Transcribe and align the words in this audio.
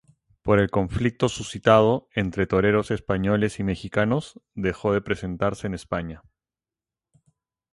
Por 0.41 0.57
el 0.59 0.71
conflicto 0.71 1.29
suscitado 1.29 2.07
entre 2.15 2.47
toreros 2.47 2.89
españoles 2.89 3.59
y 3.59 3.63
mexicanos 3.63 4.41
dejó 4.55 4.93
de 4.93 5.01
presentarse 5.01 5.67
en 5.67 5.75
España. 5.75 6.23